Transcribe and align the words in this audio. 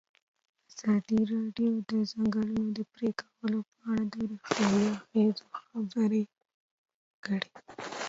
ازادي 0.69 1.19
راډیو 1.31 1.71
د 1.81 1.85
د 1.89 1.91
ځنګلونو 2.11 2.69
پرېکول 2.93 3.53
په 3.69 3.77
اړه 3.89 4.03
د 4.13 4.15
روغتیایي 4.29 4.89
اغېزو 4.97 5.45
خبره 5.63 6.21
کړې. 7.25 7.51